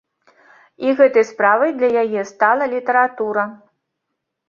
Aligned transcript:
І 0.85 0.93
гэтай 1.01 1.27
справай 1.33 1.71
для 1.83 1.89
яе 2.07 2.27
стала 2.33 2.63
літаратура. 2.75 3.43